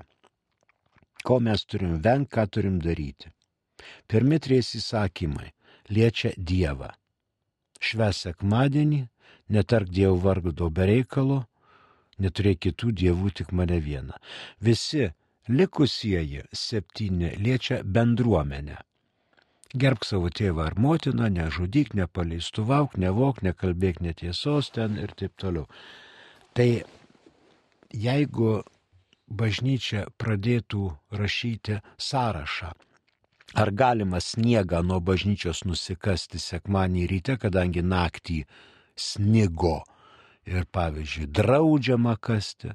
ko 1.24 1.40
mes 1.40 1.66
turim 1.66 2.00
vengti, 2.02 2.32
ką 2.34 2.48
turim 2.50 2.80
daryti. 2.82 3.30
Pirmi 4.08 4.40
trys 4.42 4.74
įsakymai 4.80 5.52
liečia 5.94 6.34
Dievą. 6.38 6.90
Šves 7.80 8.24
sekmadienį, 8.26 9.04
netark 9.54 9.92
Dievo 9.94 10.18
vargo 10.24 10.70
be 10.70 10.88
reikalo, 10.90 11.44
neturėk 12.18 12.64
kitų 12.66 12.92
dievų, 13.02 13.32
tik 13.38 13.54
mane 13.54 13.78
vieną. 13.80 14.18
Visi 14.60 15.12
likusieji 15.48 16.48
septyni 16.52 17.36
liečia 17.38 17.84
bendruomenę. 17.84 18.82
Gerbk 19.78 20.08
savo 20.08 20.32
tėvą 20.34 20.66
ar 20.72 20.76
motiną, 20.80 21.30
nežudyk, 21.30 21.94
nepaleistuvok, 21.94 22.98
nevok, 22.98 23.44
nekalbėk 23.44 24.02
netiesos 24.02 24.72
ten 24.74 24.98
ir 24.98 25.14
taip 25.14 25.36
toliau. 25.38 25.68
Tai 26.58 26.72
jeigu 27.94 28.52
bažnyčia 29.30 30.08
pradėtų 30.18 30.88
rašyti 31.14 31.76
sąrašą, 32.02 32.72
ar 33.62 33.72
galima 33.72 34.18
sniegą 34.24 34.80
nuo 34.82 34.98
bažnyčios 34.98 35.62
nusikasti 35.70 36.42
sekmanį 36.42 37.04
ryte, 37.12 37.36
kadangi 37.38 37.84
naktį 37.86 38.40
snigo 38.98 39.84
ir 40.50 40.66
pavyzdžiui 40.74 41.28
draudžiama 41.38 42.16
kasti, 42.18 42.72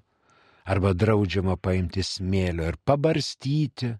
arba 0.64 0.92
draudžiama 0.94 1.56
paimti 1.58 2.04
smėlio 2.06 2.68
ir 2.70 2.78
pabarstyti, 2.86 3.96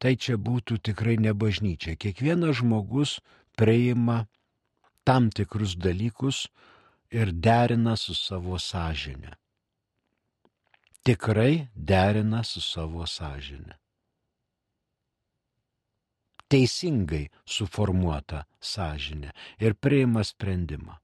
tai 0.00 0.14
čia 0.16 0.38
būtų 0.40 0.78
tikrai 0.88 1.18
ne 1.20 1.36
bažnyčia. 1.36 1.98
Kiekvienas 2.00 2.62
žmogus 2.62 3.18
priima 3.60 4.22
tam 5.04 5.28
tikrus 5.28 5.76
dalykus 5.76 6.46
ir 7.10 7.32
derina 7.32 7.96
su 7.96 8.14
savo 8.14 8.58
sąžinė. 8.58 9.32
Tikrai 11.06 11.68
derina 11.74 12.42
su 12.44 12.60
savo 12.60 13.06
sąžinė. 13.06 13.76
Teisingai 16.50 17.26
suformuota 17.46 18.44
sąžinė 18.60 19.32
ir 19.62 19.74
priima 19.74 20.22
sprendimą. 20.24 20.98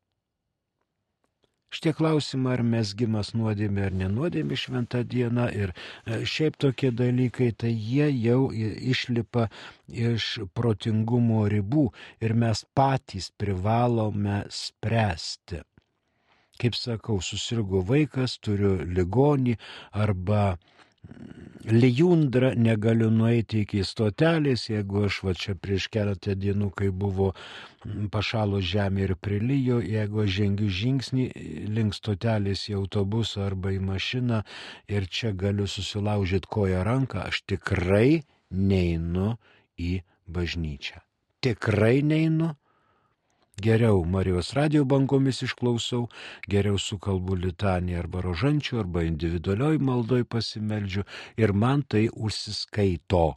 Šitie 1.73 1.95
klausimai, 1.97 2.53
ar 2.59 2.63
mesgimas 2.69 3.31
nuodėmė 3.33 3.87
ar 3.87 3.95
nenuodėmė 3.97 4.59
šventą 4.61 5.01
dieną 5.09 5.47
ir 5.57 5.71
e, 5.73 6.19
šiaip 6.33 6.59
tokie 6.61 6.91
dalykai, 6.93 7.49
tai 7.57 7.71
jie 7.73 8.11
jau 8.27 8.51
išlipa 8.53 9.47
iš 9.89 10.27
protingumo 10.53 11.47
ribų 11.55 11.87
ir 12.21 12.37
mes 12.45 12.67
patys 12.77 13.31
privalome 13.41 14.43
spręsti. 14.53 15.63
Kaip 16.63 16.79
sakau, 16.79 17.19
susirgo 17.19 17.83
vaikas, 17.87 18.39
turiu 18.39 18.77
ligonį 18.87 19.57
arba 19.99 20.45
lijundra, 21.65 22.53
negaliu 22.55 23.09
nueiti 23.11 23.63
iki 23.63 23.83
stotelės, 23.87 24.69
jeigu 24.71 25.05
aš 25.09 25.19
va 25.27 25.35
čia 25.39 25.55
prieš 25.59 25.89
keletą 25.95 26.35
dienų, 26.39 26.71
kai 26.79 26.91
buvo 26.91 27.33
pašalo 28.15 28.61
žemė 28.73 29.07
ir 29.07 29.15
prilyjo, 29.27 29.81
jeigu 29.83 30.23
aš 30.25 30.31
žengiu 30.39 30.71
žingsnį 30.81 31.27
link 31.75 31.99
stotelės 31.99 32.69
į 32.71 32.79
autobusą 32.81 33.47
arba 33.49 33.75
į 33.75 33.83
mašiną 33.89 34.43
ir 34.91 35.07
čia 35.07 35.35
galiu 35.45 35.67
susilaužyti 35.67 36.51
koją 36.51 36.83
ranką, 36.87 37.27
aš 37.31 37.43
tikrai 37.51 38.23
neinu 38.51 39.37
į 39.79 40.03
bažnyčią. 40.31 41.03
Tikrai 41.43 42.03
neinu. 42.07 42.55
Geriau 43.61 44.05
Marijos 44.05 44.55
radio 44.57 44.85
bangomis 44.89 45.43
išklausau, 45.45 46.07
geriau 46.49 46.79
sukalbu 46.81 47.37
litanį 47.37 47.99
arba 48.01 48.23
rožančių, 48.25 48.79
arba 48.81 49.03
individualioj 49.05 49.77
maldoj 49.77 50.25
pasimeldžiu 50.25 51.05
ir 51.37 51.53
man 51.53 51.85
tai 51.85 52.09
užsiskaito. 52.09 53.37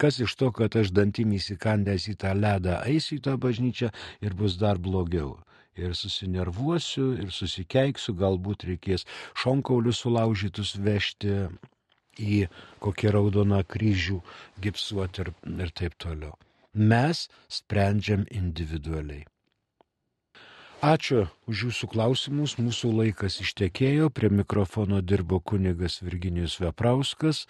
Kas 0.00 0.22
iš 0.24 0.34
to, 0.40 0.48
kad 0.56 0.76
aš 0.80 0.94
dantim 0.96 1.36
įsikandęs 1.36 2.08
į 2.08 2.16
tą 2.24 2.32
ledą 2.32 2.80
eisiu 2.88 3.18
į 3.20 3.22
tą 3.28 3.36
bažnyčią 3.36 3.92
ir 4.24 4.34
bus 4.34 4.56
dar 4.56 4.80
blogiau. 4.80 5.36
Ir 5.76 5.92
susinervuosiu, 5.94 7.12
ir 7.20 7.28
susikeiksiu, 7.30 8.16
galbūt 8.16 8.64
reikės 8.72 9.04
šonkaulius 9.36 10.00
sulaužytus 10.00 10.78
vežti 10.80 11.36
į 12.16 12.46
kokį 12.80 13.12
raudoną 13.18 13.60
kryžių, 13.68 14.22
gipsuoti 14.64 15.26
ir, 15.26 15.36
ir 15.60 15.76
taip 15.76 16.00
toliau. 16.00 16.32
Mes 16.74 17.26
sprendžiam 17.48 18.26
individualiai. 18.30 19.26
Ačiū 20.80 21.26
už 21.44 21.62
jūsų 21.66 21.86
klausimus, 21.92 22.54
mūsų 22.56 22.88
laikas 22.96 23.34
ištekėjo, 23.44 24.06
prie 24.08 24.30
mikrofono 24.32 25.02
dirbo 25.04 25.36
kunigas 25.40 25.98
Virginijus 26.00 26.54
Veprauskas. 26.62 27.42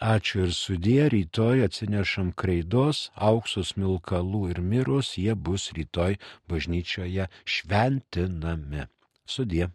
Ačiū 0.00 0.46
ir 0.46 0.54
sudė, 0.56 1.10
rytoj 1.12 1.66
atsinešam 1.66 2.30
kreidos, 2.32 3.10
auksus 3.16 3.74
milkalų 3.76 4.46
ir 4.54 4.62
miros, 4.64 5.12
jie 5.20 5.34
bus 5.36 5.68
rytoj 5.76 6.16
bažnyčioje 6.48 7.28
šventinami. 7.44 8.88
Sudė. 9.28 9.68